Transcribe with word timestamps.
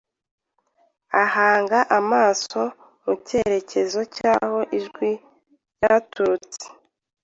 ahanga 1.23 1.79
amaso 1.99 2.61
mu 3.03 3.13
cyerekezo 3.25 3.99
cy’aho 4.15 4.59
ijwi 4.77 5.11
ryaturutse 5.73 6.65